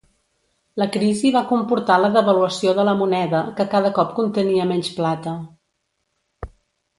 La 0.83 0.85
crisi 0.93 1.31
va 1.35 1.43
comportar 1.51 1.97
la 2.03 2.09
devaluació 2.15 2.73
de 2.79 2.85
la 2.87 2.95
moneda, 3.03 3.43
que 3.59 3.67
cada 3.75 3.93
cop 3.99 4.17
contenia 4.21 4.67
menys 4.73 4.91
plata. 5.01 5.37